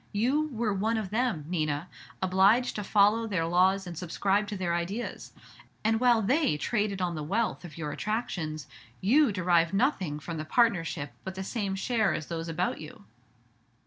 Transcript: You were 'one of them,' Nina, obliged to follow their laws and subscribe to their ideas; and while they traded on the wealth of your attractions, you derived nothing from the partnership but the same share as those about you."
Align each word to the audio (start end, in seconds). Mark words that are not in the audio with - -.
You 0.13 0.47
were 0.47 0.73
'one 0.73 0.97
of 0.97 1.11
them,' 1.11 1.45
Nina, 1.47 1.87
obliged 2.23 2.75
to 2.75 2.83
follow 2.83 3.27
their 3.27 3.45
laws 3.45 3.85
and 3.85 3.95
subscribe 3.95 4.47
to 4.47 4.57
their 4.57 4.73
ideas; 4.73 5.31
and 5.83 5.99
while 5.99 6.23
they 6.23 6.57
traded 6.57 7.03
on 7.03 7.13
the 7.13 7.21
wealth 7.21 7.63
of 7.63 7.77
your 7.77 7.91
attractions, 7.91 8.65
you 8.99 9.31
derived 9.31 9.75
nothing 9.75 10.19
from 10.19 10.37
the 10.37 10.43
partnership 10.43 11.13
but 11.23 11.35
the 11.35 11.43
same 11.43 11.75
share 11.75 12.15
as 12.15 12.25
those 12.29 12.47
about 12.49 12.81
you." 12.81 13.05